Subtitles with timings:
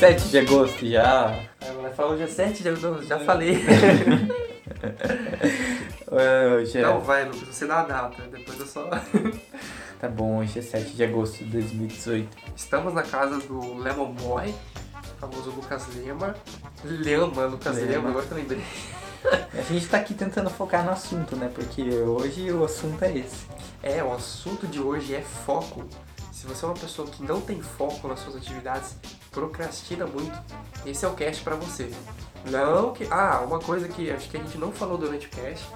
[0.00, 1.44] 7 de agosto já.
[1.94, 3.58] Falar hoje é 7 de agosto, já falei.
[6.10, 8.88] Hoje Não, vai, Lucas, você dá a data, depois eu só...
[10.00, 12.34] Tá bom, hoje é 7 de agosto de 2018.
[12.56, 14.54] Estamos na casa do Lemon Boy,
[15.18, 16.34] famoso Lucas Lema.
[16.82, 17.90] Lema, Lucas Lema.
[17.90, 18.64] Lema, agora que eu lembrei.
[19.52, 21.50] A gente tá aqui tentando focar no assunto, né?
[21.54, 23.44] Porque hoje o assunto é esse.
[23.82, 25.84] É, o assunto de hoje é foco.
[26.32, 28.96] Se você é uma pessoa que não tem foco nas suas atividades,
[29.30, 30.36] procrastina muito,
[30.84, 31.90] esse é o cast pra você.
[32.44, 33.06] Não que.
[33.10, 35.66] Ah, uma coisa que acho que a gente não falou durante o cast,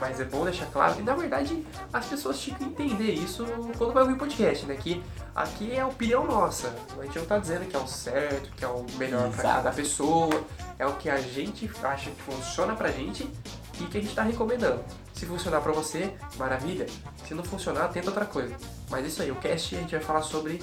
[0.00, 3.44] mas é bom deixar claro que na verdade as pessoas tinham que entender isso
[3.76, 4.74] quando vai ouvir o podcast, né?
[4.74, 5.02] Que
[5.34, 6.74] aqui é a opinião nossa.
[6.98, 9.42] A gente não tá dizendo que é o certo, que é o melhor pra Exato.
[9.42, 10.44] cada pessoa.
[10.78, 13.30] É o que a gente acha que funciona pra gente
[13.78, 14.82] e que a gente tá recomendando.
[15.12, 16.86] Se funcionar pra você, maravilha.
[17.28, 18.56] Se não funcionar, tenta outra coisa.
[18.90, 20.60] Mas isso aí, o cast a gente vai falar sobre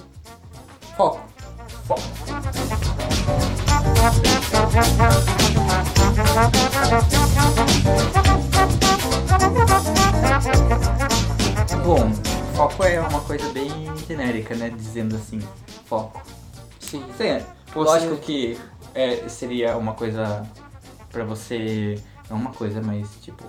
[0.97, 1.21] Foco.
[11.83, 12.11] Bom,
[12.55, 13.69] foco é uma coisa bem
[14.07, 14.69] genérica, né?
[14.69, 15.39] Dizendo assim,
[15.85, 16.21] foco.
[16.79, 17.03] Sim.
[17.17, 17.39] Sim,
[17.73, 18.59] Você- lógico que
[18.93, 20.45] é, seria uma coisa
[21.11, 22.01] pra você.
[22.29, 23.43] Não uma coisa, mas tipo.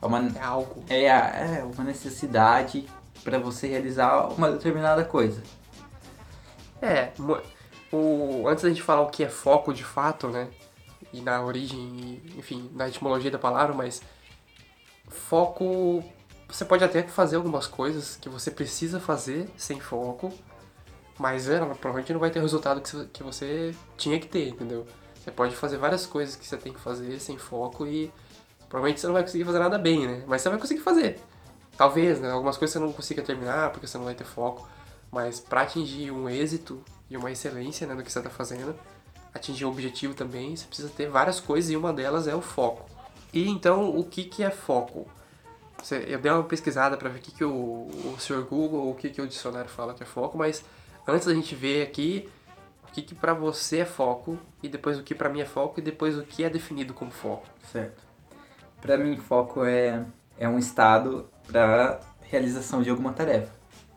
[0.00, 0.84] É uma, É algo.
[0.88, 2.86] é, a- é uma necessidade
[3.24, 5.42] pra você realizar uma determinada coisa.
[6.82, 7.10] É,
[7.92, 10.48] o, antes da gente falar o que é foco de fato, né?
[11.12, 14.02] E na origem, enfim, na etimologia da palavra, mas
[15.08, 16.02] foco.
[16.48, 20.32] Você pode até fazer algumas coisas que você precisa fazer sem foco,
[21.18, 24.48] mas ela provavelmente não vai ter o resultado que você- que você tinha que ter,
[24.50, 24.86] entendeu?
[25.16, 28.12] Você pode fazer várias coisas que você tem que fazer sem foco e
[28.68, 30.22] provavelmente você não vai conseguir fazer nada bem, né?
[30.26, 31.18] Mas você vai conseguir fazer.
[31.76, 32.30] Talvez, né?
[32.30, 34.68] Algumas coisas você não consiga terminar porque você não vai ter foco.
[35.10, 38.74] Mas para atingir um êxito e uma excelência né, no que você está fazendo,
[39.34, 42.88] atingir um objetivo também, você precisa ter várias coisas e uma delas é o foco.
[43.32, 45.06] E então, o que, que é foco?
[46.08, 48.42] Eu dei uma pesquisada para ver o que, que o, o Sr.
[48.42, 50.64] Google, o que, que o dicionário fala que é foco, mas
[51.06, 52.28] antes da gente ver aqui
[52.88, 55.78] o que, que para você é foco, e depois o que para mim é foco,
[55.80, 57.46] e depois o que é definido como foco.
[57.70, 58.02] Certo.
[58.80, 60.04] Pra mim, foco é,
[60.38, 63.52] é um estado pra realização de alguma tarefa.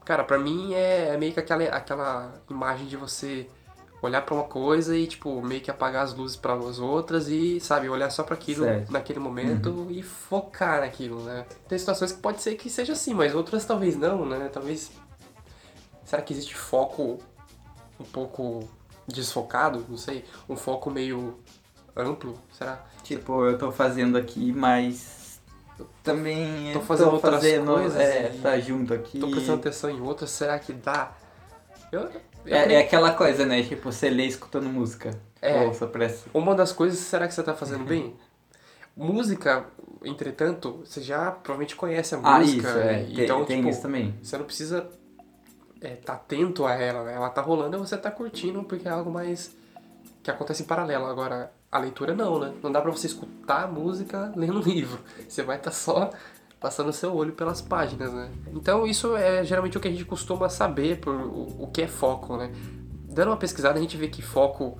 [0.10, 3.48] Cara, pra mim é, é meio que aquela, aquela imagem de você
[4.02, 7.60] olhar pra uma coisa e, tipo, meio que apagar as luzes para as outras e,
[7.60, 8.92] sabe, olhar só pra aquilo Certo.
[8.92, 11.46] naquele momento e focar naquilo, né?
[11.68, 14.50] Tem situações que pode ser que seja assim, mas outras talvez não, né?
[14.52, 14.92] Talvez.
[16.04, 17.20] Será que existe foco
[18.00, 18.68] um pouco
[19.08, 19.86] desfocado?
[19.88, 20.26] Não sei.
[20.50, 21.38] Um foco meio
[21.96, 22.34] amplo?
[22.52, 22.84] Será?
[23.04, 25.19] Tipo, eu tô fazendo aqui, mas
[26.04, 29.20] também Tô fazendo outras fazendo, coisas É, tá junto aqui.
[29.20, 31.12] Tô prestando atenção em outras, será que dá?
[31.92, 32.12] Eu, eu
[32.46, 33.64] É, creio- é aquela coisa, né?
[33.64, 35.12] Tipo, você lê escutando música.
[35.42, 35.62] É.
[35.64, 36.30] Ou presta.
[36.34, 38.16] Uma das coisas, será que você tá fazendo bem?
[38.96, 39.66] Música,
[40.04, 42.68] entretanto, você já provavelmente conhece a Ah, música.
[42.68, 43.04] isso, é.
[43.04, 44.14] Tem, então, tem tipo, isso também.
[44.22, 44.90] você não precisa
[45.82, 47.14] estar tá atento a ela, né?
[47.14, 49.56] Ela tá rolando e você tá curtindo porque é algo mais
[50.22, 51.06] que acontece em paralelo.
[51.06, 52.54] Agora, a leitura não, né?
[52.64, 55.00] Não dá pra você escutar a música lendo um livro.
[55.28, 56.10] Você vai estar só
[56.60, 58.30] passando seu olho pelas páginas, né?
[58.54, 61.88] Então, isso é geralmente o que a gente costuma saber por o, o que é
[61.88, 62.52] foco, né?
[63.08, 64.78] Dando uma pesquisada, a gente vê que foco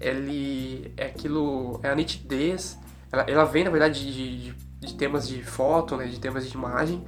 [0.00, 2.78] ele é aquilo, é a nitidez,
[3.10, 6.54] ela, ela vem na verdade de, de, de temas de foto, né, de temas de
[6.54, 7.04] imagem,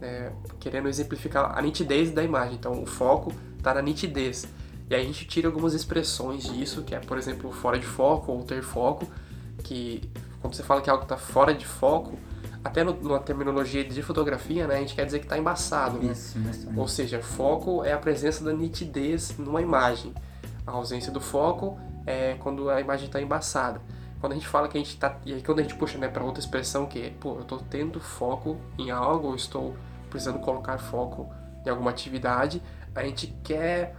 [0.00, 2.54] né, querendo exemplificar a nitidez da imagem.
[2.54, 4.46] Então o foco está na nitidez.
[4.88, 8.42] E a gente tira algumas expressões disso, que é, por exemplo, fora de foco ou
[8.42, 9.06] ter foco,
[9.64, 10.08] que
[10.40, 12.16] quando você fala que algo está fora de foco,
[12.62, 15.98] até no, numa terminologia de fotografia, né, a gente quer dizer que está embaçado.
[15.98, 16.12] né?
[16.12, 20.12] Isso, mais ou seja, foco é a presença da nitidez numa imagem.
[20.66, 23.80] A ausência do foco é quando a imagem está embaçada.
[24.20, 25.18] Quando a gente fala que a gente está.
[25.24, 27.58] E aí quando a gente puxa né, para outra expressão que é, pô, eu estou
[27.58, 29.76] tendo foco em algo, ou estou
[30.10, 31.28] precisando colocar foco
[31.64, 32.62] em alguma atividade,
[32.94, 33.94] a gente quer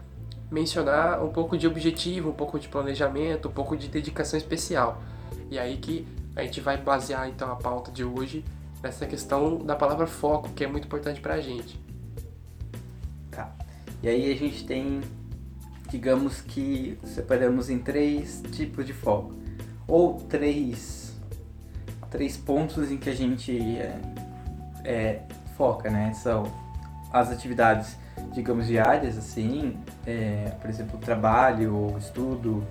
[0.50, 5.02] mencionar um pouco de objetivo, um pouco de planejamento, um pouco de dedicação especial.
[5.50, 8.44] E aí que a gente vai basear então a pauta de hoje
[8.82, 11.80] nessa questão da palavra foco, que é muito importante para a gente.
[13.32, 13.54] Tá.
[14.02, 15.02] E aí a gente tem,
[15.90, 19.34] digamos que separamos em três tipos de foco.
[19.88, 21.16] Ou três,
[22.10, 24.00] três pontos em que a gente é,
[24.84, 25.22] é,
[25.56, 26.14] foca, né?
[26.14, 26.44] São
[27.12, 27.98] as atividades,
[28.34, 32.64] digamos, diárias, assim, é, por exemplo, trabalho ou estudo,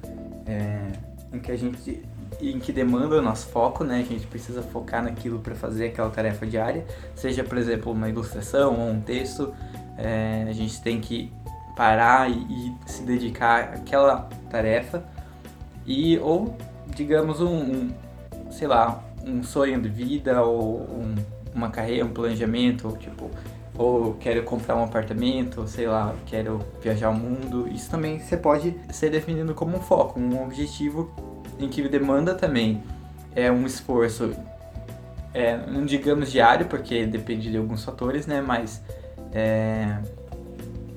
[0.47, 0.93] é,
[1.33, 2.03] em que a gente
[2.41, 4.01] em que demanda o nosso foco, né?
[4.01, 6.85] A gente precisa focar naquilo para fazer aquela tarefa diária,
[7.15, 9.55] seja, por exemplo, uma ilustração ou um texto,
[9.97, 11.33] é, a gente tem que
[11.77, 15.05] parar e, e se dedicar àquela tarefa.
[15.87, 16.57] E, ou,
[16.89, 17.91] digamos, um, um
[18.51, 21.15] sei lá, um sonho de vida ou um,
[21.55, 23.31] uma carreira, um planejamento, ou tipo,
[23.79, 27.69] ou quero comprar um apartamento, sei lá, quero viajar o mundo.
[27.69, 31.11] Isso também você pode ser definido como um foco, um objetivo
[31.59, 32.83] em que demanda também
[33.35, 34.35] é um esforço,
[35.35, 38.41] é, não digamos diário, porque depende de alguns fatores, né?
[38.41, 38.83] Mas
[39.33, 39.99] é,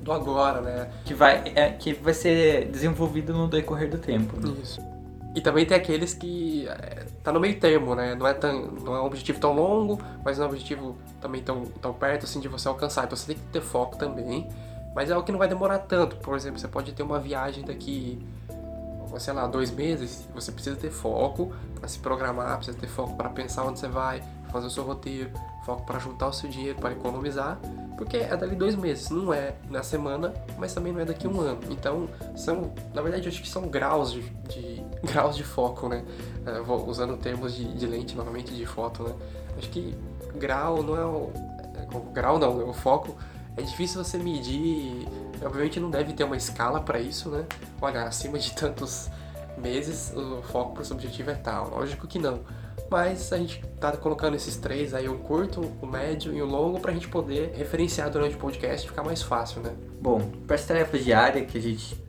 [0.02, 0.90] do agora, né?
[1.06, 4.36] Que vai, é, que vai ser desenvolvido no decorrer do tempo.
[4.40, 4.54] Né?
[4.62, 4.89] Isso.
[5.36, 8.16] E também tem aqueles que é, tá no meio termo, né?
[8.16, 11.42] Não é, tão, não é um objetivo tão longo, mas não é um objetivo também
[11.42, 13.06] tão, tão perto assim de você alcançar.
[13.06, 14.50] Então você tem que ter foco também.
[14.96, 16.16] Mas é algo que não vai demorar tanto.
[16.18, 18.26] Por exemplo, você pode ter uma viagem daqui,
[19.20, 20.28] sei lá, dois meses.
[20.34, 24.24] Você precisa ter foco para se programar, precisa ter foco para pensar onde você vai,
[24.52, 25.32] fazer o seu roteiro,
[25.66, 27.60] foco para juntar o seu dinheiro, para economizar,
[27.98, 31.40] porque é dali dois meses, não é na semana, mas também não é daqui um
[31.42, 31.60] ano.
[31.70, 36.04] Então, são, na verdade, acho que são graus de, de graus de foco, né?
[36.48, 39.14] Uh, vou usando termos de, de, lente novamente de foto, né?
[39.58, 39.96] Acho que
[40.36, 41.32] grau não é o,
[41.76, 42.64] é, o grau não, né?
[42.64, 43.16] o foco
[43.58, 45.08] é difícil você medir.
[45.44, 47.46] Obviamente não deve ter uma escala para isso, né?
[47.82, 49.10] Olha, acima de tantos
[49.58, 51.70] meses o foco para o seu objetivo é tal.
[51.70, 52.40] Lógico que não
[52.90, 56.80] mas a gente tá colocando esses três aí, um curto, o médio e o longo,
[56.80, 59.74] pra gente poder referenciar durante o podcast e ficar mais fácil, né?
[60.02, 62.02] Bom, para as tarefas diárias que a gente,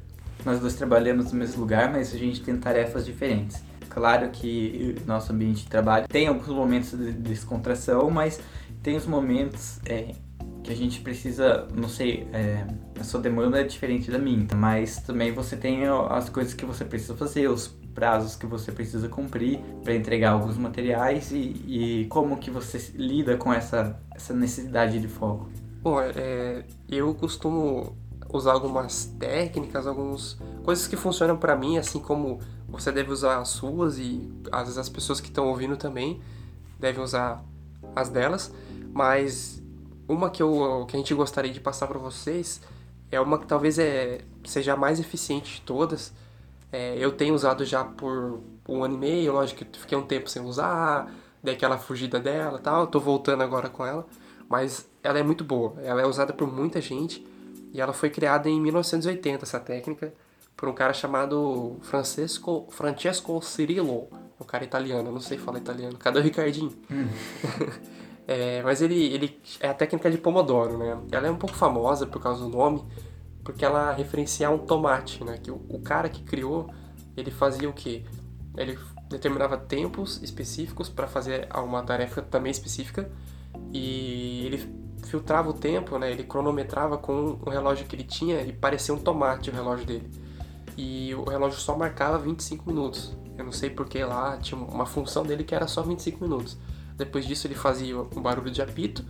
[0.44, 3.62] nós dois trabalhamos no mesmo lugar, mas a gente tem tarefas diferentes.
[3.88, 8.40] Claro que nosso ambiente de trabalho tem alguns momentos de descontração, mas
[8.82, 10.14] tem os momentos é,
[10.62, 12.64] que a gente precisa, não sei, é,
[12.98, 16.84] a sua demanda é diferente da minha, mas também você tem as coisas que você
[16.84, 22.36] precisa fazer, os prazos que você precisa cumprir para entregar alguns materiais e, e, como
[22.38, 25.48] que você lida com essa, essa necessidade de foco?
[25.82, 27.96] Bom, é, eu costumo
[28.32, 32.38] usar algumas técnicas, algumas coisas que funcionam para mim, assim como
[32.68, 36.20] você deve usar as suas e às vezes as pessoas que estão ouvindo também
[36.78, 37.44] devem usar
[37.94, 38.52] as delas,
[38.92, 39.62] mas
[40.08, 42.60] uma que, eu, que a gente gostaria de passar para vocês
[43.10, 46.12] é uma que talvez é, seja a mais eficiente de todas,
[46.72, 50.30] é, eu tenho usado já por um ano e meio, lógico que fiquei um tempo
[50.30, 51.12] sem usar,
[51.42, 54.06] dei aquela fugida dela tal, tô voltando agora com ela,
[54.48, 57.26] mas ela é muito boa, ela é usada por muita gente
[57.72, 60.12] e ela foi criada em 1980, essa técnica,
[60.56, 64.08] por um cara chamado Francesco, Francesco Cirillo,
[64.38, 66.72] um cara italiano, não sei falar italiano, cadê o Ricardinho?
[66.90, 67.08] Hum.
[68.28, 70.98] é, mas ele, ele é a técnica de Pomodoro, né?
[71.10, 72.84] Ela é um pouco famosa por causa do nome,
[73.44, 75.38] porque ela referencia um tomate, né?
[75.38, 76.70] Que o, o cara que criou,
[77.16, 78.04] ele fazia o quê?
[78.56, 78.78] Ele
[79.08, 83.10] determinava tempos específicos para fazer uma tarefa também específica
[83.72, 86.10] e ele filtrava o tempo, né?
[86.10, 90.10] Ele cronometrava com o relógio que ele tinha e parecia um tomate o relógio dele.
[90.76, 93.16] E o relógio só marcava 25 minutos.
[93.36, 96.56] Eu não sei porque lá tinha uma função dele que era só 25 minutos.
[96.96, 99.04] Depois disso ele fazia um barulho de apito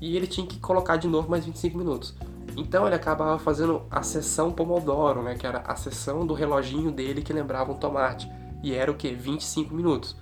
[0.00, 2.14] e ele tinha que colocar de novo mais 25 minutos.
[2.58, 7.22] Então ele acabava fazendo a sessão Pomodoro, né, que era a sessão do reloginho dele
[7.22, 8.28] que lembrava um tomate,
[8.64, 10.16] e era o que 25 minutos.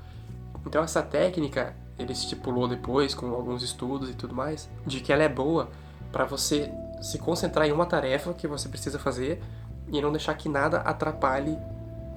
[0.66, 5.22] Então essa técnica ele estipulou depois com alguns estudos e tudo mais, de que ela
[5.22, 5.70] é boa
[6.12, 9.43] para você se concentrar em uma tarefa que você precisa fazer
[9.90, 11.56] e não deixar que nada atrapalhe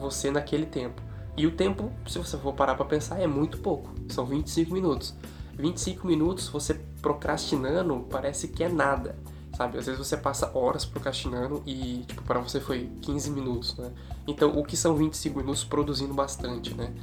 [0.02, 1.02] você naquele tempo.
[1.38, 3.90] E o tempo, se você for parar para pensar, é muito pouco.
[4.10, 5.16] São 25 minutos.
[5.54, 9.16] 25 minutos você procrastinando parece que é nada
[9.60, 9.78] sabe?
[9.78, 13.92] Às vezes você passa horas procrastinando e, tipo, para você foi 15 minutos, né?
[14.26, 16.94] Então, o que são 25 minutos produzindo bastante, né?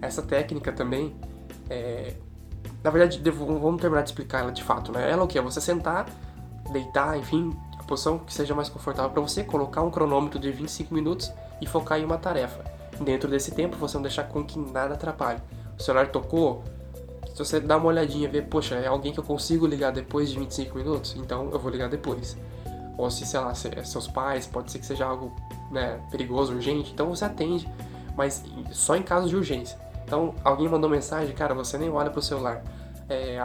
[0.00, 1.16] Essa técnica também
[1.68, 2.14] é...
[2.84, 5.10] Na verdade, vamos terminar de explicar ela de fato, né?
[5.10, 5.36] Ela o que?
[5.36, 6.06] É você sentar,
[6.70, 10.94] deitar, enfim, a posição que seja mais confortável para você, colocar um cronômetro de 25
[10.94, 12.64] minutos e focar em uma tarefa.
[13.00, 15.40] Dentro desse tempo, você não deixar com que nada atrapalhe.
[15.76, 16.62] O celular tocou,
[17.34, 20.30] se você dá uma olhadinha e ver, poxa, é alguém que eu consigo ligar depois
[20.30, 22.36] de 25 minutos, então eu vou ligar depois.
[22.96, 25.34] Ou se, sei lá, se é seus pais, pode ser que seja algo
[25.68, 27.68] né, perigoso, urgente, então você atende,
[28.16, 29.76] mas só em caso de urgência.
[30.04, 32.62] Então, alguém mandou mensagem, cara, você nem olha pro celular.
[33.08, 33.36] É,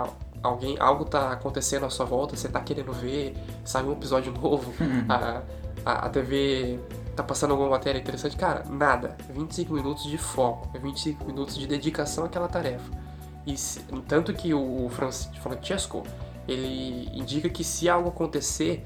[0.43, 4.71] alguém, algo tá acontecendo à sua volta, você tá querendo ver, sabe um episódio novo,
[5.09, 5.41] a,
[5.83, 6.79] a, a TV
[7.15, 9.17] tá passando alguma matéria interessante, cara, nada.
[9.31, 13.08] 25 minutos de foco, 25 minutos de dedicação àquela tarefa.
[13.49, 13.55] E
[14.01, 16.03] tanto que o Francesco,
[16.47, 18.85] ele indica que se algo acontecer,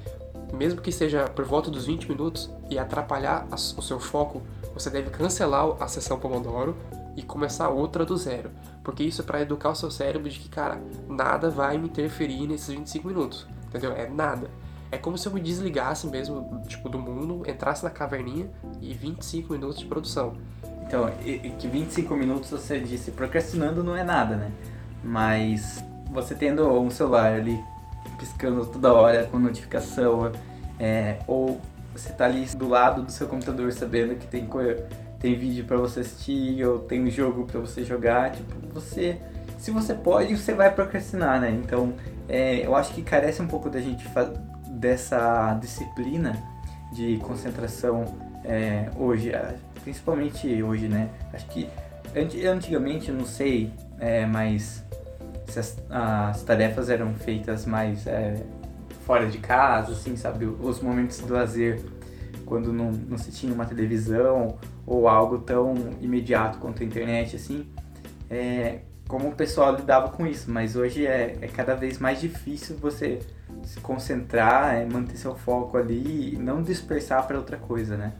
[0.53, 4.41] mesmo que seja por volta dos 20 minutos e atrapalhar o seu foco,
[4.74, 6.77] você deve cancelar a sessão Pomodoro
[7.17, 8.51] e começar outra do zero.
[8.84, 12.48] Porque isso é para educar o seu cérebro de que, cara, nada vai me interferir
[12.48, 13.46] nesses 25 minutos.
[13.67, 13.91] Entendeu?
[13.91, 14.50] É nada.
[14.91, 19.51] É como se eu me desligasse mesmo, tipo, do mundo, entrasse na caverninha e 25
[19.51, 20.38] minutos de produção.
[20.93, 21.09] Então,
[21.57, 24.51] que 25 minutos você disse procrastinando não é nada, né?
[25.03, 27.59] Mas você tendo um celular ali
[28.19, 30.31] piscando toda hora com notificação,
[30.79, 31.59] é, ou
[31.91, 34.47] você tá ali do lado do seu computador sabendo que tem,
[35.19, 39.19] tem vídeo para você assistir ou tem um jogo para você jogar, tipo, você
[39.57, 41.50] se você pode, você vai procrastinar, né?
[41.50, 41.93] Então,
[42.29, 44.07] é, eu acho que carece um pouco da gente
[44.67, 46.38] dessa disciplina
[46.91, 48.05] de concentração
[48.43, 49.31] é, hoje,
[49.83, 51.09] principalmente hoje, né?
[51.33, 51.69] Acho que
[52.47, 54.83] antigamente, não sei, é, mas
[55.47, 58.43] se as, as, tarefas eram feitas mais é,
[59.05, 60.45] fora de casa, assim, sabe?
[60.45, 61.81] Os momentos de lazer,
[62.45, 67.65] quando não, não se tinha uma televisão ou algo tão imediato quanto a internet, assim,
[68.29, 72.77] é, como o pessoal lidava com isso, mas hoje é, é cada vez mais difícil
[72.77, 73.19] você
[73.63, 78.13] se concentrar, é, manter seu foco ali e não dispersar para outra coisa, né?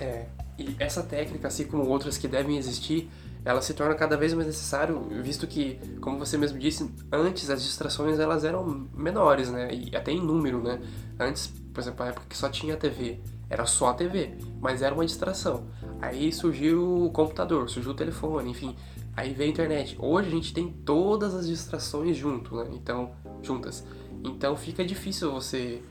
[0.00, 0.24] É,
[0.70, 3.10] e essa técnica, assim como outras que devem existir,
[3.44, 7.62] ela se torna cada vez mais necessário, visto que, como você mesmo disse, antes as
[7.62, 9.68] distrações elas eram menores, né?
[9.72, 10.80] E até em número, né?
[11.18, 14.94] Antes, por exemplo, a época que só tinha TV, era só a TV, mas era
[14.94, 15.66] uma distração.
[16.00, 18.74] Aí surgiu o computador, surgiu o telefone, enfim,
[19.14, 19.96] Aí veio a internet.
[19.98, 22.70] Hoje a gente tem todas as distrações junto, né?
[22.72, 23.84] Então, juntas.
[24.24, 25.82] Então fica difícil você.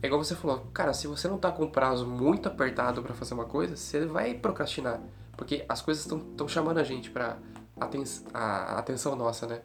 [0.00, 3.14] É igual você falou, cara, se você não tá com um prazo muito apertado para
[3.14, 5.00] fazer uma coisa, você vai procrastinar.
[5.36, 7.38] Porque as coisas estão chamando a gente pra
[7.80, 9.60] aten a atenção nossa, né?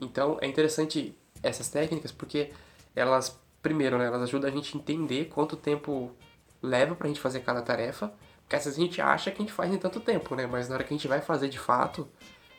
[0.00, 2.50] Então é interessante essas técnicas porque
[2.96, 6.10] elas, primeiro, né, elas ajudam a gente a entender quanto tempo
[6.62, 8.12] leva pra gente fazer cada tarefa.
[8.42, 10.46] Porque às vezes a gente acha que a gente faz em tanto tempo, né?
[10.46, 12.08] Mas na hora que a gente vai fazer de fato,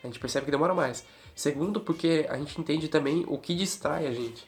[0.02, 1.04] a gente percebe que demora mais.
[1.34, 4.46] Segundo, porque a gente entende também o que distrai a gente.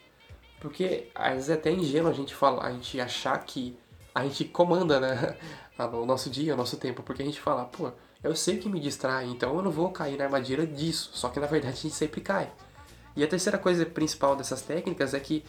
[0.60, 3.78] Porque às vezes é até ingênuo a gente falar, a gente achar que
[4.14, 5.36] a gente comanda, né?
[5.78, 7.02] o nosso dia, o nosso tempo.
[7.02, 10.16] Porque a gente fala, pô, eu sei que me distrai, então eu não vou cair
[10.16, 11.10] na armadilha disso.
[11.12, 12.50] Só que na verdade a gente sempre cai.
[13.14, 15.44] E a terceira coisa principal dessas técnicas é que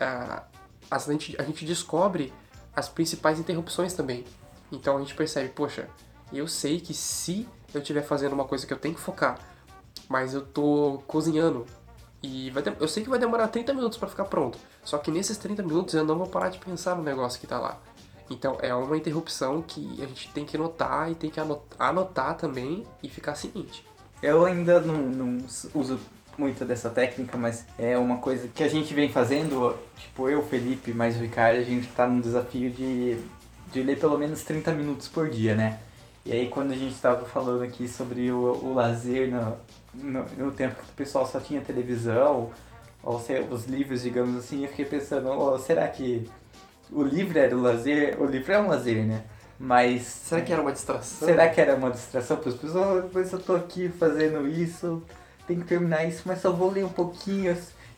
[0.00, 0.44] a,
[0.90, 2.32] a, gente, a gente descobre
[2.74, 4.24] as principais interrupções também.
[4.70, 5.88] Então a gente percebe, poxa,
[6.32, 9.38] eu sei que se eu estiver fazendo uma coisa que eu tenho que focar,
[10.08, 11.66] mas eu tô cozinhando
[12.24, 14.58] e vai eu sei que vai demorar 30 minutos para ficar pronto.
[14.82, 17.58] Só que nesses 30 minutos eu não vou parar de pensar no negócio que tá
[17.58, 17.78] lá.
[18.30, 22.34] Então é uma interrupção que a gente tem que notar e tem que anotar, anotar
[22.36, 23.86] também e ficar seguinte.
[24.22, 26.00] Eu ainda não, não, uso
[26.38, 30.94] muito dessa técnica, mas é uma coisa que a gente vem fazendo, tipo eu, Felipe,
[30.94, 33.18] mais o Ricardo, a gente tá num desafio de,
[33.70, 35.78] de ler pelo menos 30 minutos por dia, né?
[36.24, 39.56] E aí quando a gente estava falando aqui sobre o, o lazer no,
[39.94, 42.50] no, no, tempo que o pessoal só tinha televisão,
[43.02, 46.26] ou sei, os livros, digamos assim, eu fiquei pensando, oh, será que
[46.90, 48.20] o livro era o lazer?
[48.20, 49.24] O livro é um lazer, né?
[49.58, 50.02] Mas.
[50.02, 51.28] Será que era uma distração?
[51.28, 53.04] Será que era uma distração para as pessoas?
[53.04, 55.02] Depois eu tô aqui fazendo isso,
[55.46, 57.56] tenho que terminar isso, mas só vou ler um pouquinho.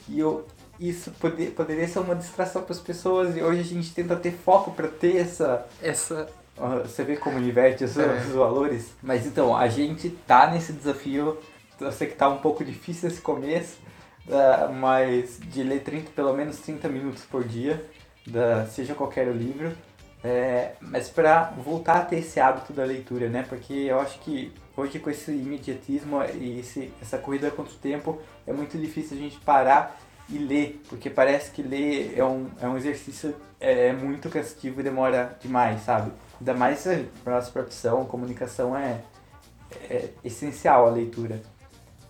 [0.09, 0.47] E eu,
[0.79, 4.33] isso poder, poderia ser uma distração para as pessoas e hoje a gente tenta ter
[4.33, 5.67] foco para ter essa.
[5.83, 8.07] Essa você vê como inverte os, é.
[8.19, 8.93] os, valores.
[9.03, 11.39] Mas então, a gente tá nesse desafio.
[11.79, 13.79] Eu sei que tá um pouco difícil esse começo,
[14.27, 17.85] uh, mas de ler 30, pelo menos 30 minutos por dia,
[18.27, 19.73] da, seja qualquer livro.
[20.25, 23.45] É, mas para voltar a ter esse hábito da leitura, né?
[23.49, 28.21] Porque eu acho que hoje com esse imediatismo e esse, essa corrida contra o tempo
[28.47, 29.97] é muito difícil a gente parar
[30.29, 34.83] e ler, porque parece que ler é um, é um exercício é, muito cansativo e
[34.83, 36.11] demora demais, sabe?
[36.39, 36.87] Ainda mais
[37.25, 39.03] para nossa profissão, comunicação é,
[39.89, 41.41] é essencial a leitura.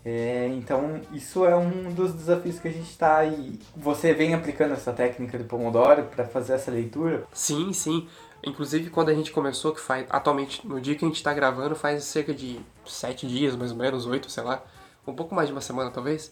[0.09, 3.59] É, então, isso é um dos desafios que a gente está aí.
[3.75, 7.27] Você vem aplicando essa técnica do Pomodoro para fazer essa leitura?
[7.33, 8.07] Sim, sim.
[8.45, 11.75] Inclusive, quando a gente começou, que faz atualmente, no dia que a gente está gravando,
[11.75, 14.63] faz cerca de sete dias, mais ou menos, oito, sei lá,
[15.05, 16.31] um pouco mais de uma semana talvez.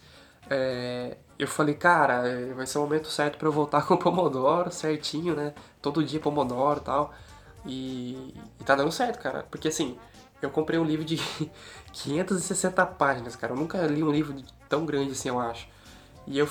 [0.49, 2.23] É, eu falei, cara,
[2.55, 5.53] vai ser o momento certo para eu voltar com o Pomodoro certinho, né?
[5.83, 7.13] Todo dia Pomodoro e tal.
[7.66, 9.44] E, e tá dando certo, cara.
[9.50, 9.97] Porque assim,
[10.40, 11.16] eu comprei um livro de
[11.92, 13.52] 560 páginas, cara.
[13.52, 14.35] Eu nunca li um livro
[14.68, 15.68] tão grande assim, eu acho.
[16.26, 16.49] E eu,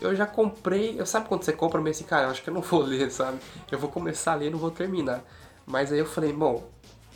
[0.00, 1.00] eu já comprei.
[1.00, 3.10] Eu sabe quando você compra meio assim, cara, eu acho que eu não vou ler,
[3.10, 3.38] sabe?
[3.70, 5.22] Eu vou começar a ler e não vou terminar.
[5.66, 6.68] Mas aí eu falei, bom,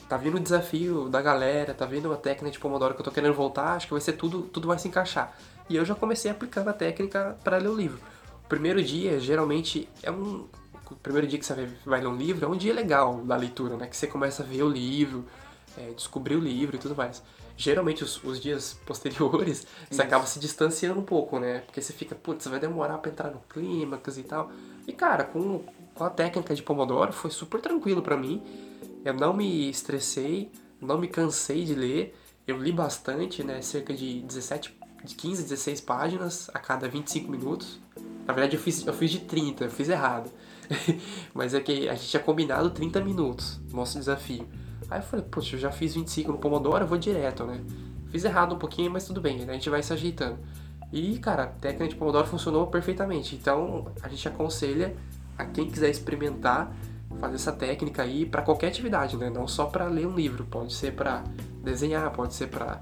[0.08, 3.10] tá vindo o desafio da galera, tá vindo uma técnica de Pomodoro que eu tô
[3.10, 5.36] querendo voltar, acho que vai ser tudo, tudo vai se encaixar.
[5.68, 7.98] E eu já comecei aplicando a técnica para ler o livro.
[8.44, 10.46] O primeiro dia, geralmente, é um,
[10.90, 13.76] o primeiro dia que você vai ler um livro é um dia legal da leitura,
[13.76, 13.86] né?
[13.86, 15.24] Que você começa a ver o livro,
[15.76, 17.22] é, descobrir o livro e tudo mais.
[17.56, 19.66] Geralmente os, os dias posteriores Isso.
[19.90, 21.60] você acaba se distanciando um pouco, né?
[21.60, 24.50] Porque você fica, putz, vai demorar pra entrar no clímax e tal.
[24.86, 25.64] E cara, com,
[25.94, 28.42] com a técnica de Pomodoro foi super tranquilo para mim.
[29.04, 30.50] Eu não me estressei,
[30.80, 32.16] não me cansei de ler.
[32.46, 33.60] Eu li bastante, né?
[33.62, 37.80] Cerca de 17, de 15, 16 páginas a cada 25 minutos.
[38.26, 40.30] Na verdade, eu fiz, eu fiz de 30, eu fiz errado.
[41.34, 44.48] Mas é que a gente tinha combinado 30 minutos, nosso desafio.
[44.90, 47.60] Aí eu falei, poxa, eu já fiz 25 no Pomodoro, eu vou direto, né?
[48.08, 49.50] Fiz errado um pouquinho, mas tudo bem, né?
[49.50, 50.38] a gente vai se ajeitando.
[50.92, 53.34] E, cara, a técnica de Pomodoro funcionou perfeitamente.
[53.34, 54.96] Então, a gente aconselha
[55.36, 56.74] a quem quiser experimentar
[57.20, 59.30] fazer essa técnica aí para qualquer atividade, né?
[59.30, 61.24] Não só para ler um livro, pode ser para
[61.62, 62.80] desenhar, pode ser para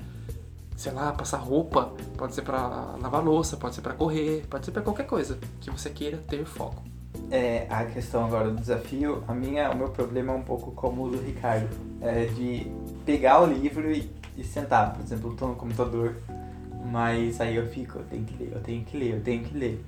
[0.77, 4.73] sei lá, passar roupa, pode ser para lavar louça, pode ser para correr, pode ser
[4.73, 6.83] para qualquer coisa que você queira ter foco.
[7.31, 11.05] É, a questão agora do desafio, a minha, o meu problema é um pouco como
[11.05, 11.69] o do Ricardo,
[12.01, 12.71] é de
[13.05, 16.17] pegar o livro e, e sentar, por exemplo, eu tô no computador,
[16.85, 19.57] mas aí eu fico, eu tenho que ler, eu tenho que ler, eu tenho que
[19.57, 19.85] ler.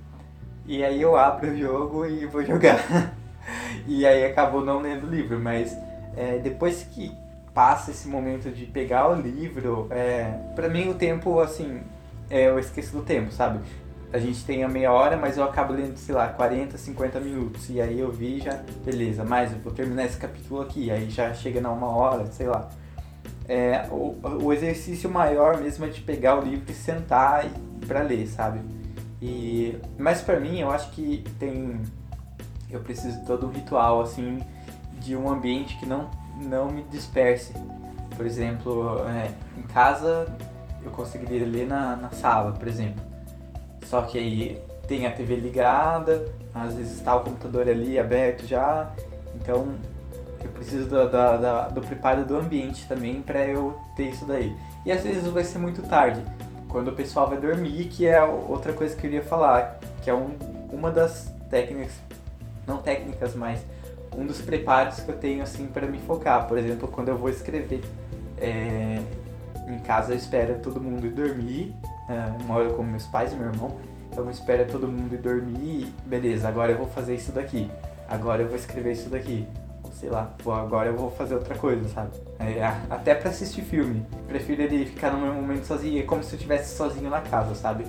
[0.67, 3.15] E aí eu abro o jogo e vou jogar.
[3.87, 5.77] e aí acabou não lendo o livro, mas
[6.17, 7.13] é, depois que
[7.55, 11.81] passa esse momento de pegar o livro, é, para mim o tempo, assim,
[12.29, 13.61] é, eu esqueço do tempo, sabe?
[14.13, 17.69] A gente tem a meia hora, mas eu acabo lendo, sei lá, 40, 50 minutos.
[17.69, 20.91] E aí eu vi já, beleza, mas eu vou terminar esse capítulo aqui.
[20.91, 22.69] Aí já chega na uma hora, sei lá.
[23.49, 27.45] É, o, o exercício maior mesmo é de pegar o livro e sentar
[27.87, 28.61] para ler, sabe?
[29.21, 31.81] E, mas para mim, eu acho que tem.
[32.71, 34.41] Eu preciso de todo um ritual, assim,
[35.01, 36.11] de um ambiente que não
[36.41, 37.53] não me disperse.
[38.17, 40.27] Por exemplo, é, em casa
[40.83, 43.03] eu conseguiria ler na, na sala, por exemplo.
[43.89, 48.91] Só que aí tem a TV ligada, às vezes está o computador ali aberto já,
[49.35, 49.75] então
[50.43, 54.55] eu preciso do, do, do preparo do ambiente também para eu ter isso daí.
[54.85, 56.23] E às vezes vai ser muito tarde,
[56.69, 60.15] quando o pessoal vai dormir, que é outra coisa que eu queria falar, que é
[60.15, 60.31] um,
[60.71, 61.95] uma das técnicas,
[62.67, 63.61] não técnicas, mas
[64.17, 66.47] um dos preparos que eu tenho assim para me focar.
[66.47, 67.83] Por exemplo, quando eu vou escrever
[68.39, 69.01] é,
[69.69, 71.75] em casa, eu espero todo mundo ir dormir.
[72.09, 73.77] É, eu moro com meus pais e meu irmão,
[74.11, 75.93] então eu espero todo mundo ir dormir.
[76.07, 77.71] Beleza, agora eu vou fazer isso daqui.
[78.09, 79.47] Agora eu vou escrever isso daqui.
[79.93, 82.11] Sei lá, pô, agora eu vou fazer outra coisa, sabe?
[82.39, 84.05] É, até para assistir filme.
[84.29, 87.55] Prefiro ele ficar no meu momento sozinho, é como se eu estivesse sozinho na casa,
[87.55, 87.87] sabe?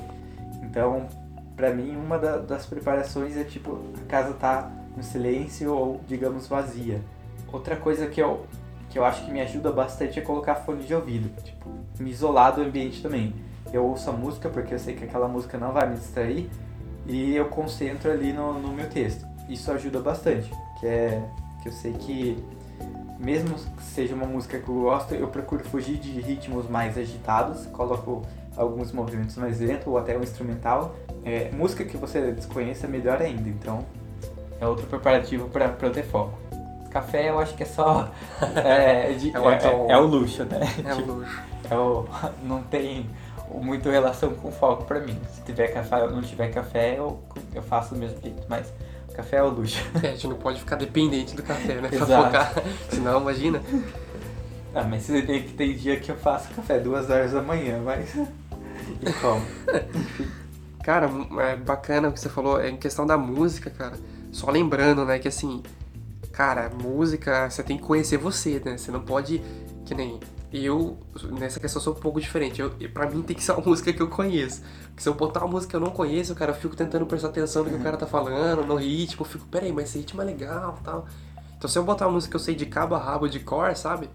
[0.63, 1.07] Então,
[1.55, 6.47] pra mim, uma da, das preparações é tipo, a casa tá no silêncio ou, digamos,
[6.47, 7.01] vazia.
[7.51, 8.45] Outra coisa que eu,
[8.89, 12.55] que eu acho que me ajuda bastante é colocar fone de ouvido, tipo, me isolar
[12.55, 13.33] do ambiente também.
[13.73, 16.49] Eu ouço a música porque eu sei que aquela música não vai me distrair
[17.05, 19.25] e eu concentro ali no, no meu texto.
[19.49, 21.21] Isso ajuda bastante, que é
[21.61, 22.43] que eu sei que
[23.19, 27.65] mesmo que seja uma música que eu gosto, eu procuro fugir de ritmos mais agitados,
[27.67, 28.23] coloco
[28.55, 30.95] alguns movimentos mais lentos ou até um instrumental.
[31.25, 33.83] É, música que você desconheça é melhor ainda, então
[34.59, 36.37] é outro preparativo para eu ter foco.
[36.89, 38.09] Café eu acho que é só.
[38.55, 40.59] É, de, é, é, é, o luxo, né?
[40.85, 41.41] É tipo, o luxo.
[41.69, 42.05] É o,
[42.43, 43.09] não tem
[43.53, 45.19] muito relação com foco para mim.
[45.33, 47.21] Se tiver café ou não tiver café, eu,
[47.53, 48.71] eu faço do mesmo jeito, mas
[49.15, 49.83] café é o luxo.
[50.03, 51.89] É, a gente não pode ficar dependente do café, né?
[51.89, 52.25] Pra Exato.
[52.25, 52.53] focar.
[52.89, 53.61] Senão, imagina.
[54.75, 57.81] Ah, mas você tem que tem dia que eu faço café duas horas da manhã,
[57.83, 58.15] mas.
[59.01, 59.41] E como?
[60.81, 61.09] Cara,
[61.41, 63.97] é bacana o que você falou, é em questão da música, cara.
[64.31, 65.61] Só lembrando, né, que assim,
[66.31, 68.77] cara, música, você tem que conhecer você, né?
[68.77, 69.41] Você não pode,
[69.85, 70.17] que nem
[70.51, 70.97] eu,
[71.37, 72.61] nessa questão, sou um pouco diferente.
[72.61, 74.61] Eu, pra mim tem que ser uma música que eu conheço.
[74.87, 77.29] Porque se eu botar uma música que eu não conheço, cara, eu fico tentando prestar
[77.29, 80.21] atenção no que o cara tá falando, no ritmo, eu fico, peraí, mas esse ritmo
[80.21, 81.07] é legal tal.
[81.57, 83.75] Então se eu botar uma música que eu sei de cabo a rabo, de cor,
[83.75, 84.09] sabe?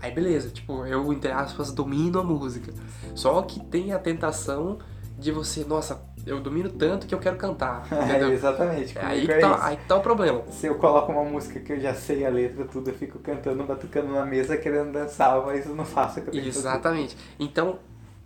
[0.00, 2.72] Aí beleza, tipo, eu, entre aspas, domino a música.
[3.14, 4.78] Só que tem a tentação
[5.18, 7.86] de você, nossa, eu domino tanto que eu quero cantar.
[8.14, 8.96] É, exatamente.
[8.98, 10.42] É aí, que tá, aí que tá o problema.
[10.50, 13.64] Se eu coloco uma música que eu já sei a letra, tudo, eu fico cantando,
[13.64, 16.20] batucando na mesa, querendo dançar, mas eu não faço.
[16.20, 17.16] Eu exatamente.
[17.38, 17.78] Então,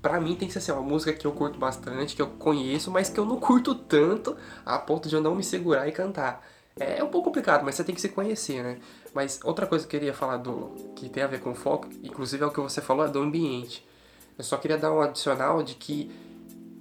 [0.02, 2.90] pra mim tem que ser assim, uma música que eu curto bastante, que eu conheço,
[2.90, 6.44] mas que eu não curto tanto a ponto de eu não me segurar e cantar.
[6.78, 8.78] É, é um pouco complicado, mas você tem que se conhecer, né?
[9.14, 12.42] Mas outra coisa que eu queria falar do que tem a ver com foco, inclusive
[12.42, 13.86] é o que você falou, é do ambiente.
[14.36, 16.10] Eu só queria dar um adicional de que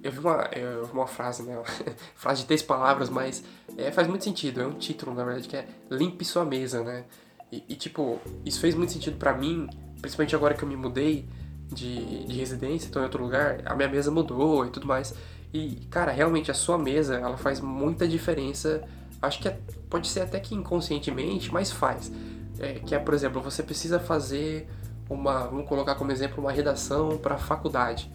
[0.02, 1.60] eu vi uma, eu vi uma frase, né?
[2.14, 3.42] frase de três palavras, mas
[3.76, 4.60] é, faz muito sentido.
[4.60, 7.04] É um título, na verdade, que é Limpe Sua Mesa, né?
[7.50, 9.68] E, e tipo, isso fez muito sentido para mim,
[10.00, 11.28] principalmente agora que eu me mudei
[11.72, 15.14] de, de residência, tô em outro lugar, a minha mesa mudou e tudo mais.
[15.52, 18.82] E, cara, realmente a sua mesa, ela faz muita diferença.
[19.20, 19.58] Acho que é,
[19.88, 22.12] pode ser até que inconscientemente, mas faz.
[22.58, 24.68] É, que é, por exemplo, você precisa fazer
[25.08, 28.10] uma, vamos colocar como exemplo, uma redação para faculdade.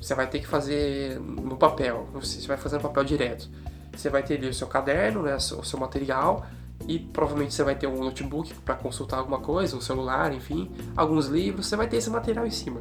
[0.00, 3.48] Você vai ter que fazer no papel, você vai fazer no papel direto.
[3.94, 6.46] Você vai ter ali o seu caderno, né, o seu material,
[6.88, 11.26] e provavelmente você vai ter um notebook para consultar alguma coisa, um celular, enfim, alguns
[11.26, 12.80] livros, você vai ter esse material em cima.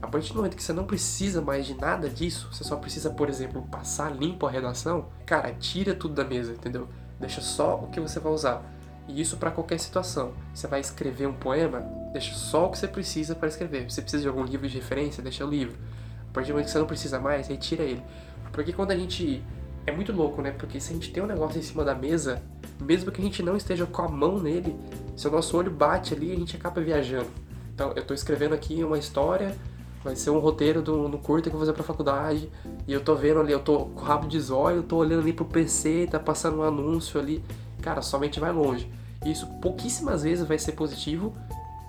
[0.00, 3.10] A partir do momento que você não precisa mais de nada disso, você só precisa,
[3.10, 6.88] por exemplo, passar limpo a redação, cara, tira tudo da mesa, entendeu?
[7.18, 8.62] Deixa só o que você vai usar.
[9.06, 10.32] E isso para qualquer situação.
[10.54, 11.80] Você vai escrever um poema,
[12.12, 13.90] deixa só o que você precisa para escrever.
[13.90, 15.76] Você precisa de algum livro de referência, deixa o livro.
[16.30, 18.02] A partir do momento que você não precisa mais, retira ele.
[18.52, 19.42] Porque quando a gente.
[19.86, 20.52] É muito louco, né?
[20.52, 22.42] Porque se a gente tem um negócio em cima da mesa,
[22.80, 24.76] mesmo que a gente não esteja com a mão nele,
[25.16, 27.28] se o nosso olho bate ali, a gente acaba viajando.
[27.74, 29.56] Então, eu estou escrevendo aqui uma história,
[30.04, 32.50] vai ser um roteiro do, no curto que eu vou fazer pra faculdade,
[32.86, 35.22] e eu tô vendo ali, eu tô com o rabo de zóio, eu tô olhando
[35.22, 37.42] ali pro PC, tá passando um anúncio ali.
[37.80, 38.90] Cara, somente vai longe.
[39.24, 41.34] Isso pouquíssimas vezes vai ser positivo,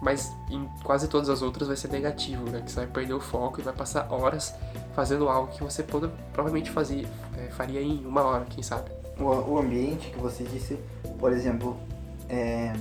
[0.02, 2.62] mas em quase todas as outras vai ser negativo, né?
[2.62, 4.54] Que você vai perder o foco e vai passar horas
[4.96, 8.90] fazendo algo que você pode, provavelmente fazer, é, faria em uma hora, quem sabe
[9.22, 10.80] o, o ambiente que você disse,
[11.20, 11.78] por exemplo,
[12.30, 12.74] é,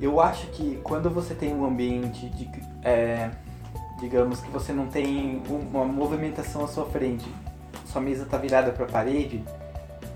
[0.00, 2.50] eu acho que quando você tem um ambiente de,
[2.82, 3.30] é,
[4.00, 7.26] digamos que você não tem uma movimentação à sua frente,
[7.86, 9.42] sua mesa está virada para a parede,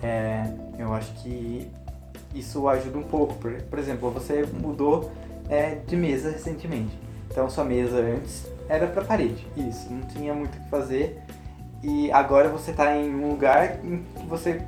[0.03, 1.71] é, eu acho que
[2.35, 3.35] isso ajuda um pouco.
[3.35, 5.11] Por, por exemplo, você mudou
[5.51, 6.97] é, de mesa recentemente,
[7.29, 11.21] então sua mesa antes era para parede, isso, não tinha muito o que fazer
[11.83, 14.63] e agora você está em um lugar em que você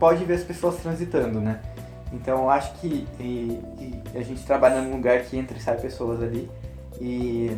[0.00, 1.60] pode ver as pessoas transitando, né?
[2.12, 5.76] Então eu acho que e, e a gente trabalha num lugar que entra e sai
[5.76, 6.50] pessoas ali
[7.00, 7.56] e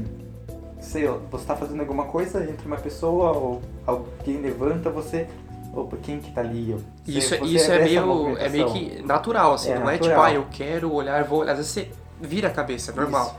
[0.81, 5.27] sei lá, você está fazendo alguma coisa, entra uma pessoa ou alguém levanta, você
[5.75, 6.77] opa, quem que tá ali?
[7.07, 10.11] Isso, isso é, meio, é meio que natural, assim, é, não natural.
[10.11, 11.53] é tipo, ah, eu quero olhar, vou olhar.
[11.53, 11.89] Às vezes você
[12.21, 13.39] vira a cabeça, normal.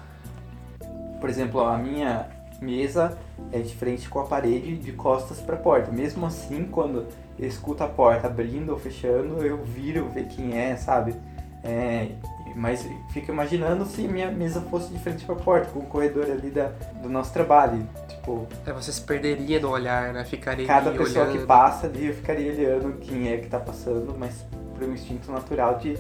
[0.82, 1.20] Isso.
[1.20, 2.28] Por exemplo, a minha
[2.62, 3.18] mesa
[3.52, 5.92] é de frente com a parede, de costas para a porta.
[5.92, 10.76] Mesmo assim, quando eu escuto a porta abrindo ou fechando, eu viro ver quem é,
[10.76, 11.16] sabe?
[11.64, 12.12] É,
[12.56, 16.26] mas fico imaginando se minha mesa fosse de frente para a porta, com o corredor
[16.26, 17.88] ali da, do nosso trabalho.
[18.08, 18.48] Tipo.
[18.66, 20.24] É, você se perderia no olhar, né?
[20.26, 21.40] Ficaria Cada pessoa olhando.
[21.40, 25.32] que passa ali, eu ficaria olhando quem é que tá passando, mas por um instinto
[25.32, 25.98] natural de,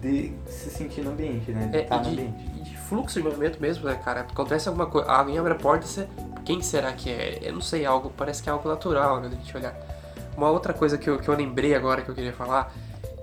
[0.00, 1.66] de se sentir no ambiente, né?
[1.66, 2.56] De é, estar no ambiente
[2.88, 4.20] fluxo de movimento mesmo, né, cara?
[4.20, 6.08] Acontece alguma coisa, alguém abre a porta e você.
[6.44, 7.40] Quem será que é?
[7.42, 9.76] Eu não sei, algo, parece que é algo natural, né, da gente olhar.
[10.36, 12.72] Uma outra coisa que eu, que eu lembrei agora que eu queria falar,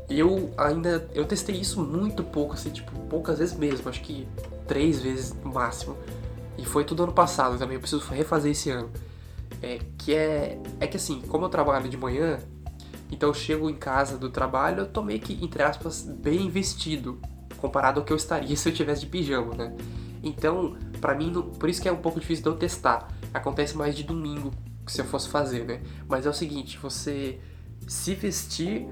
[0.09, 1.07] eu ainda.
[1.13, 4.27] Eu testei isso muito pouco, assim, tipo, poucas vezes mesmo, acho que
[4.67, 5.95] três vezes no máximo.
[6.57, 8.89] E foi tudo ano passado também, eu preciso refazer esse ano.
[9.61, 10.59] É, que é.
[10.79, 12.39] É que assim, como eu trabalho de manhã,
[13.13, 17.21] então eu chego em casa do trabalho, eu tô meio que, entre aspas, bem vestido
[17.57, 19.75] comparado ao que eu estaria se eu tivesse de pijama, né?
[20.23, 23.07] Então, para mim, por isso que é um pouco difícil de eu testar.
[23.33, 24.51] Acontece mais de domingo,
[24.87, 25.81] se eu fosse fazer, né?
[26.07, 27.39] Mas é o seguinte, você
[27.87, 28.87] se vestir,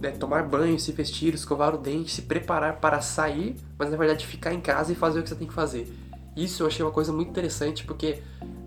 [0.00, 4.24] né, tomar banho, se vestir, escovar o dente, se preparar para sair, mas na verdade
[4.24, 5.92] ficar em casa e fazer o que você tem que fazer.
[6.36, 8.22] Isso eu achei uma coisa muito interessante porque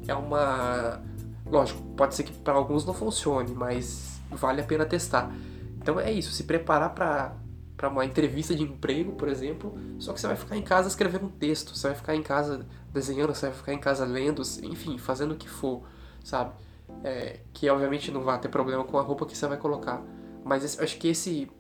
[0.08, 1.02] é uma.
[1.46, 5.32] Lógico, pode ser que para alguns não funcione, mas vale a pena testar.
[5.78, 7.36] Então é isso, se preparar para
[7.78, 11.28] para uma entrevista de emprego, por exemplo, só que você vai ficar em casa escrevendo
[11.28, 14.98] um texto, você vai ficar em casa desenhando, você vai ficar em casa lendo, enfim,
[14.98, 15.84] fazendo o que for,
[16.24, 16.54] sabe?
[17.04, 20.02] É, que obviamente não vai ter problema com a roupa que você vai colocar,
[20.44, 21.52] mas esse, acho que esse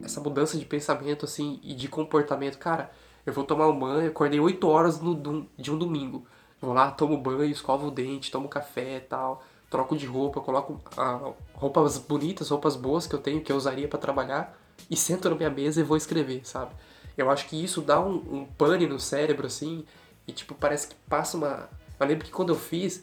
[0.00, 2.90] essa mudança de pensamento assim e de comportamento, cara,
[3.26, 6.24] eu vou tomar um banho, acordei 8 horas no, de um domingo,
[6.60, 9.42] vou lá, tomo banho, escovo o dente, tomo café e tal,
[9.74, 13.88] troco de roupa, coloco ah, roupas bonitas, roupas boas que eu tenho que eu usaria
[13.88, 14.56] para trabalhar
[14.88, 16.70] e sento na minha mesa e vou escrever, sabe?
[17.18, 19.84] Eu acho que isso dá um, um pane no cérebro, assim,
[20.28, 21.68] e tipo, parece que passa uma.
[21.98, 23.02] Eu lembro que quando eu fiz,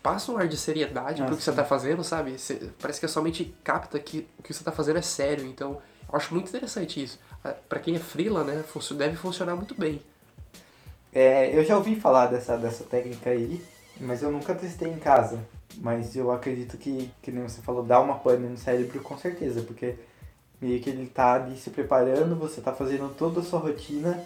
[0.00, 1.50] passa um ar de seriedade ah, pro que sim.
[1.50, 2.38] você tá fazendo, sabe?
[2.38, 5.44] Você, parece que a sua mente capta que o que você tá fazendo é sério,
[5.44, 7.18] então eu acho muito interessante isso.
[7.42, 8.62] Ah, para quem é freela, né,
[8.96, 10.00] deve funcionar muito bem.
[11.12, 13.60] É, eu já ouvi falar dessa, dessa técnica aí,
[14.00, 15.40] mas eu nunca testei em casa.
[15.78, 19.62] Mas eu acredito que, que nem você falou, dá uma pane no cérebro com certeza,
[19.62, 19.96] porque
[20.60, 24.22] meio que ele tá ali se preparando, você tá fazendo toda a sua rotina,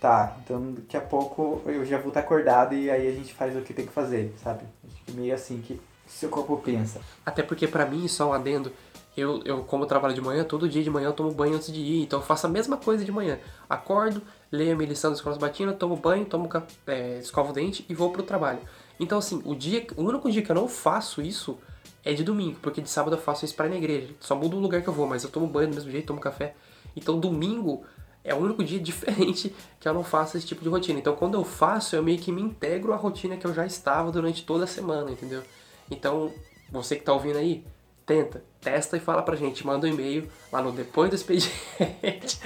[0.00, 3.32] tá, então daqui a pouco eu já vou estar tá acordado e aí a gente
[3.34, 4.64] faz o que tem que fazer, sabe?
[5.12, 7.00] Meio assim que seu corpo pensa.
[7.24, 8.72] Até porque para mim, só um adendo,
[9.16, 11.80] eu, eu como trabalho de manhã, todo dia de manhã eu tomo banho antes de
[11.80, 13.38] ir, então eu faço a mesma coisa de manhã.
[13.68, 16.48] Acordo, leio a minha lição escolas batinas, tomo banho, tomo
[16.86, 18.60] é, escovo o dente e vou pro trabalho.
[18.98, 21.58] Então assim, o dia, o único dia que eu não faço isso
[22.04, 24.14] é de domingo, porque de sábado eu faço isso para ir na igreja.
[24.20, 26.20] Só muda o lugar que eu vou, mas eu tomo banho do mesmo jeito, tomo
[26.20, 26.54] café.
[26.96, 27.84] Então domingo
[28.24, 30.98] é o único dia diferente que eu não faço esse tipo de rotina.
[30.98, 34.10] Então quando eu faço, eu meio que me integro à rotina que eu já estava
[34.10, 35.42] durante toda a semana, entendeu?
[35.90, 36.32] Então,
[36.70, 37.62] você que tá ouvindo aí,
[38.04, 39.64] Tenta, testa e fala pra gente.
[39.66, 41.50] Manda um e-mail lá no depois do expediente.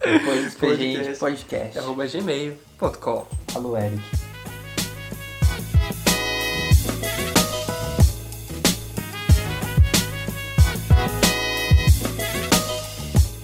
[0.00, 1.78] Depois do expediente podcast.
[1.78, 3.26] arroba gmail.com.
[3.54, 4.33] Alô, Eric.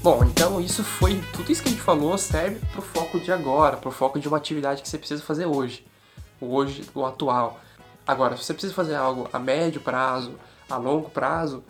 [0.03, 1.21] Bom, então isso foi.
[1.31, 4.39] Tudo isso que a gente falou serve pro foco de agora, pro foco de uma
[4.39, 5.87] atividade que você precisa fazer hoje.
[6.41, 7.61] O hoje, o atual.
[8.07, 10.37] Agora, se você precisa fazer algo a médio prazo,
[10.71, 11.63] a longo prazo,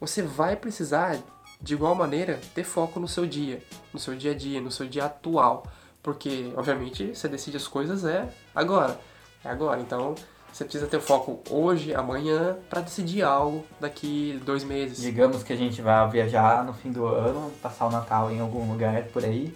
[0.00, 1.16] você vai precisar,
[1.60, 4.88] de igual maneira, ter foco no seu dia, no seu dia a dia, no seu
[4.88, 5.64] dia atual.
[6.02, 8.98] Porque, obviamente, você decide as coisas é agora.
[9.44, 9.80] É agora.
[9.80, 10.16] Então,
[10.56, 15.02] você precisa ter foco hoje, amanhã, para decidir algo daqui dois meses.
[15.02, 18.66] Digamos que a gente vai viajar no fim do ano, passar o Natal em algum
[18.72, 19.54] lugar por aí,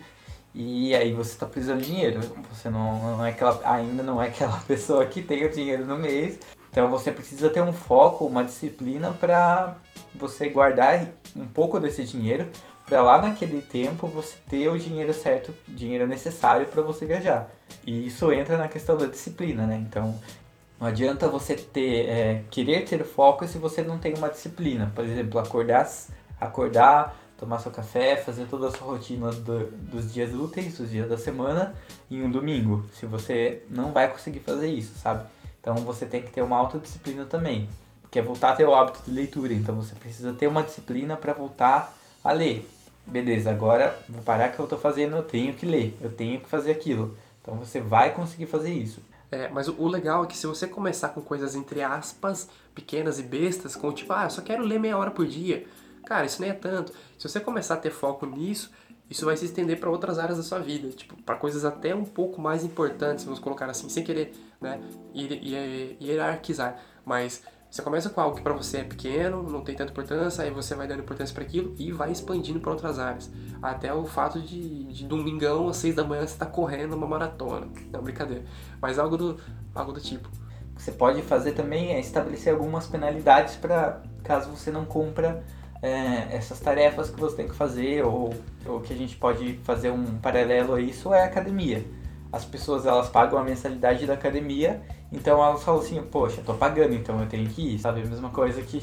[0.54, 2.20] e aí você está precisando de dinheiro.
[2.52, 5.96] Você não, não é aquela, ainda não é aquela pessoa que tem o dinheiro no
[5.96, 6.38] mês.
[6.70, 9.76] Então você precisa ter um foco, uma disciplina para
[10.14, 12.46] você guardar um pouco desse dinheiro
[12.84, 17.48] para lá naquele tempo você ter o dinheiro certo, o dinheiro necessário para você viajar.
[17.86, 19.76] E isso entra na questão da disciplina, né?
[19.88, 20.18] Então
[20.80, 24.90] não adianta você ter, é, querer ter foco se você não tem uma disciplina.
[24.94, 25.86] Por exemplo, acordar,
[26.40, 31.06] acordar, tomar seu café, fazer toda a sua rotina do, dos dias úteis, dos dias
[31.06, 31.74] da semana,
[32.10, 32.86] em um domingo.
[32.94, 35.26] Se você não vai conseguir fazer isso, sabe?
[35.60, 37.68] Então você tem que ter uma autodisciplina também,
[38.10, 39.52] que é voltar a ter o hábito de leitura.
[39.52, 42.66] Então você precisa ter uma disciplina para voltar a ler.
[43.06, 46.48] Beleza, agora vou parar que eu estou fazendo, eu tenho que ler, eu tenho que
[46.48, 47.18] fazer aquilo.
[47.42, 49.02] Então você vai conseguir fazer isso.
[49.30, 53.18] É, mas o, o legal é que se você começar com coisas entre aspas, pequenas
[53.18, 55.66] e bestas, como tipo, ah, eu só quero ler meia hora por dia.
[56.04, 56.92] Cara, isso nem é tanto.
[57.18, 58.70] Se você começar a ter foco nisso,
[59.08, 62.04] isso vai se estender para outras áreas da sua vida, tipo, para coisas até um
[62.04, 64.80] pouco mais importantes, vamos colocar assim, sem querer, né,
[66.00, 66.80] hierarquizar.
[67.04, 70.50] Mas você começa com algo que para você é pequeno, não tem tanta importância, aí
[70.50, 73.30] você vai dando importância para aquilo e vai expandindo para outras áreas.
[73.62, 77.68] Até o fato de, de domingão às seis da manhã você tá correndo uma maratona.
[77.92, 78.44] Não, brincadeira.
[78.82, 79.38] Mas algo do,
[79.72, 80.28] algo do tipo.
[80.76, 85.44] Você pode fazer também é estabelecer algumas penalidades para caso você não cumpra
[85.80, 88.34] é, essas tarefas que você tem que fazer ou
[88.66, 91.84] o que a gente pode fazer um paralelo a isso é a academia.
[92.32, 96.94] As pessoas elas pagam a mensalidade da academia então elas falam assim, poxa, tô pagando,
[96.94, 98.02] então eu tenho que ir, sabe?
[98.02, 98.82] A mesma coisa que,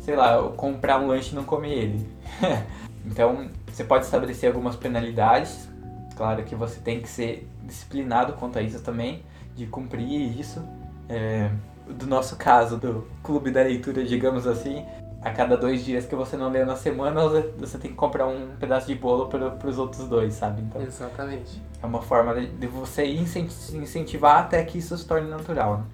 [0.00, 2.08] sei lá, eu comprar um lanche e não comer ele.
[3.04, 5.68] então você pode estabelecer algumas penalidades,
[6.16, 9.22] claro que você tem que ser disciplinado quanto a isso também,
[9.54, 10.62] de cumprir isso.
[11.08, 11.50] É,
[11.86, 14.86] do nosso caso, do clube da leitura, digamos assim,
[15.22, 17.22] a cada dois dias que você não lê na semana,
[17.58, 20.62] você tem que comprar um pedaço de bolo para os outros dois, sabe?
[20.62, 21.60] Então, Exatamente.
[21.82, 25.78] É uma forma de, de você incentivar até que isso se torne natural.
[25.78, 25.84] Né?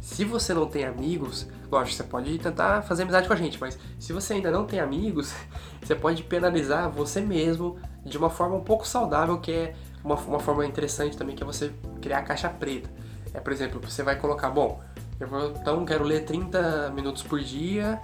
[0.00, 3.76] Se você não tem amigos, lógico, você pode tentar fazer amizade com a gente, mas
[3.98, 5.34] se você ainda não tem amigos,
[5.82, 10.38] você pode penalizar você mesmo de uma forma um pouco saudável, que é uma, uma
[10.38, 12.88] forma interessante também, que é você criar a caixa preta.
[13.34, 14.80] É, por exemplo, você vai colocar, bom,
[15.18, 18.00] eu vou, então quero ler 30 minutos por dia,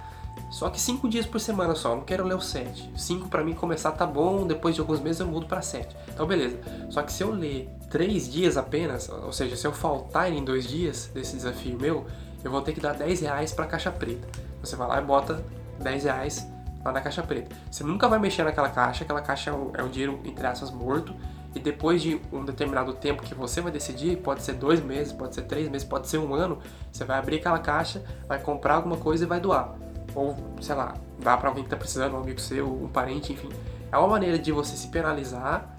[0.55, 2.91] só que cinco dias por semana só, não quero ler o 7.
[2.95, 5.95] 5 para mim começar tá bom, depois de alguns meses eu mudo para 7.
[6.07, 6.57] Então beleza.
[6.89, 10.65] Só que se eu ler 3 dias apenas, ou seja, se eu faltar em dois
[10.65, 12.05] dias desse desafio meu,
[12.43, 14.27] eu vou ter que dar 10 reais pra caixa preta.
[14.61, 15.43] Você vai lá e bota
[15.79, 16.47] 10 reais
[16.85, 17.53] lá na caixa preta.
[17.69, 20.71] Você nunca vai mexer naquela caixa, aquela caixa é um, é um dinheiro, entre aspas,
[20.71, 21.13] morto.
[21.53, 25.35] E depois de um determinado tempo que você vai decidir, pode ser dois meses, pode
[25.35, 26.59] ser três meses, pode ser um ano,
[26.91, 29.84] você vai abrir aquela caixa, vai comprar alguma coisa e vai doar
[30.15, 33.49] ou sei lá, dá para alguém que tá precisando, um amigo seu, um parente, enfim.
[33.91, 35.75] É uma maneira de você se penalizar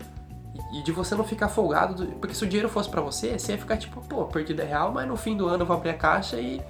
[0.73, 3.59] e de você não ficar folgado, porque se o dinheiro fosse para você, você ia
[3.59, 5.95] ficar tipo, pô, perdi 10 real, mas no fim do ano eu vou abrir a
[5.95, 6.61] caixa e,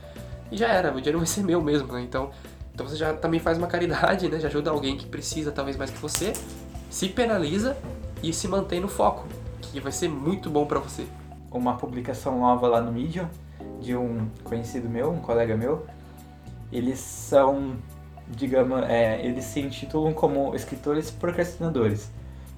[0.50, 2.02] e já era, o dinheiro vai ser meu mesmo, né?
[2.02, 2.30] Então,
[2.74, 4.38] então você já também faz uma caridade, né?
[4.38, 6.32] Já ajuda alguém que precisa talvez mais que você,
[6.90, 7.76] se penaliza
[8.22, 9.26] e se mantém no foco,
[9.60, 11.06] que vai ser muito bom para você.
[11.50, 13.28] Uma publicação nova lá no Medium
[13.80, 15.86] de um conhecido meu, um colega meu,
[16.72, 17.76] eles são,
[18.28, 22.10] digamos, é, eles se intitulam como escritores procrastinadores.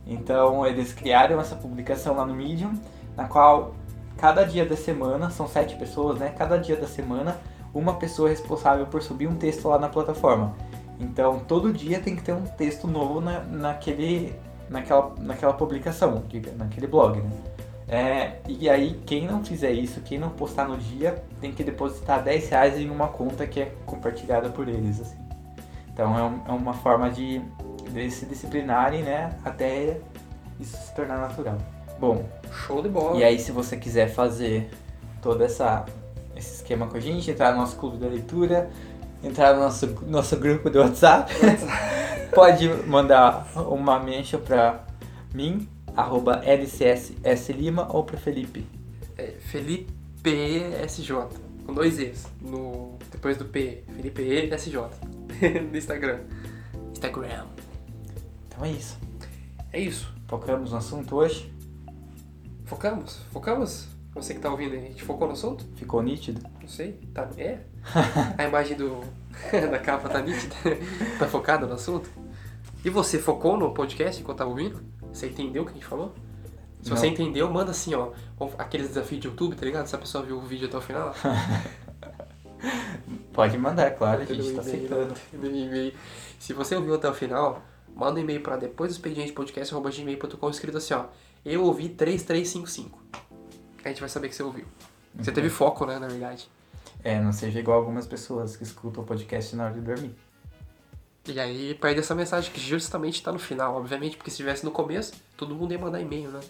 [0.07, 2.73] Então eles criaram essa publicação lá no Medium,
[3.17, 3.75] na qual
[4.17, 6.35] cada dia da semana, são sete pessoas, né?
[6.37, 7.39] Cada dia da semana,
[7.73, 10.55] uma pessoa é responsável por subir um texto lá na plataforma.
[10.99, 14.35] Então todo dia tem que ter um texto novo na, naquele,
[14.69, 16.25] naquela, naquela publicação,
[16.57, 17.31] naquele blog, né?
[17.89, 22.23] É, e aí, quem não fizer isso, quem não postar no dia, tem que depositar
[22.23, 25.01] 10 reais em uma conta que é compartilhada por eles.
[25.01, 25.17] Assim.
[25.91, 27.41] Então é, um, é uma forma de,
[27.91, 29.37] de se disciplinarem, né?
[29.43, 29.99] Até
[30.61, 31.57] isso se tornar natural.
[31.99, 33.17] Bom, show de bola.
[33.17, 34.71] E aí, se você quiser fazer
[35.23, 35.87] todo essa,
[36.37, 38.71] esse esquema com a gente, entrar no nosso clube da leitura,
[39.25, 41.33] entrar no nosso, nosso grupo do WhatsApp,
[42.33, 44.85] pode mandar uma mention pra
[45.35, 45.69] mim,
[45.99, 48.65] arroba lcsslima ou pra Felipe.
[49.17, 49.91] É Felipe
[50.87, 51.13] SJ,
[51.67, 54.23] com dois E's, no, depois do P, Felipe
[54.57, 54.77] SJ,
[55.71, 56.21] no Instagram.
[56.93, 57.47] Instagram.
[58.47, 58.97] Então é isso.
[59.73, 60.15] É isso.
[60.29, 61.53] Focamos no assunto hoje.
[62.65, 63.17] Focamos?
[63.33, 63.89] Focamos?
[64.15, 65.67] Você que tá ouvindo aí, a gente focou no assunto?
[65.75, 66.41] Ficou nítido?
[66.61, 66.93] Não sei.
[67.13, 67.59] Tá, é?
[68.39, 69.01] A imagem do,
[69.51, 70.55] da capa tá nítida?
[71.19, 72.09] tá focada no assunto?
[72.85, 74.81] E você focou no podcast enquanto tava ouvindo?
[75.19, 76.15] Você entendeu o que a gente falou?
[76.81, 76.97] Se Não.
[76.97, 78.13] você entendeu, manda assim, ó.
[78.57, 79.87] Aqueles desafios de YouTube, tá ligado?
[79.87, 81.13] Se a pessoa viu o vídeo até o final.
[83.33, 85.15] Pode mandar, claro, a gente tá aceitando.
[86.39, 87.61] Se você ouviu até o final,
[87.97, 91.07] manda um e-mail pra depois do expediente podcast.gmail.com escrito assim, ó.
[91.45, 93.03] Eu ouvi 3355.
[93.85, 94.67] A gente vai saber que você ouviu.
[95.17, 96.49] Você teve foco, né, na verdade.
[97.03, 100.15] É, não seja igual algumas pessoas que escutam o podcast na hora de dormir.
[101.29, 104.71] E aí perde essa mensagem que justamente tá no final, obviamente, porque se estivesse no
[104.71, 106.41] começo, todo mundo ia mandar e-mail, né?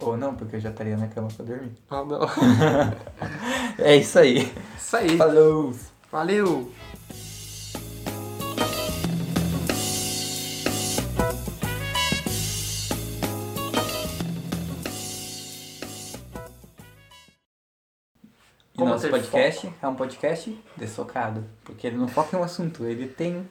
[0.00, 1.72] Ou não, porque eu já estaria na cama pra dormir.
[1.90, 2.20] Ah, não.
[3.78, 4.52] É isso aí.
[4.76, 5.16] Isso aí.
[5.16, 5.72] Falou!
[6.10, 6.70] Valeu!
[18.78, 22.44] E Como nosso ter podcast é um podcast desfocado, porque ele não foca em um
[22.44, 23.48] assunto, ele tem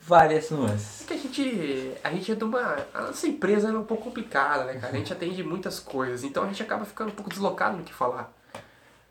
[0.00, 1.02] várias nuances.
[1.02, 2.78] É que a gente, a gente é de uma.
[2.94, 4.94] A nossa empresa é um pouco complicada, né, cara?
[4.94, 7.92] A gente atende muitas coisas, então a gente acaba ficando um pouco deslocado no que
[7.92, 8.32] falar.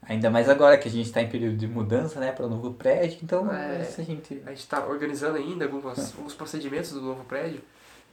[0.02, 2.74] Ainda mais agora que a gente está em período de mudança, né, para o novo
[2.74, 3.82] prédio, então É.
[3.82, 4.42] essa a gente...
[4.48, 7.62] A gente está organizando ainda algumas, alguns procedimentos do novo prédio.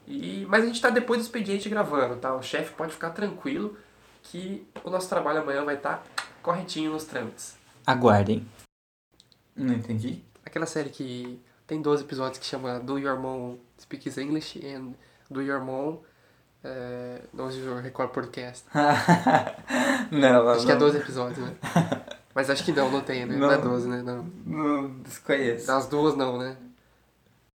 [0.06, 2.34] E, mas a gente está depois do expediente gravando, tá?
[2.34, 3.76] O chefe pode ficar tranquilo
[4.22, 6.04] que o nosso trabalho amanhã vai estar
[6.42, 7.56] corretinho nos trâmites.
[7.86, 8.46] Aguardem.
[9.56, 10.22] Não entendi?
[10.44, 14.94] Aquela série que tem 12 episódios que chama Do Your Mom Speaks English and
[15.30, 15.98] Do Your Mom
[16.64, 18.64] uh, Knows Your Record Podcast.
[20.10, 21.54] não, Acho que é não, 12 episódios, né?
[22.34, 23.36] Mas acho que não, não tem, né?
[23.36, 23.54] Não, Não.
[23.54, 24.02] é 12, né?
[24.02, 24.30] Não.
[24.46, 25.66] não desconheço.
[25.66, 26.56] Das duas não, né?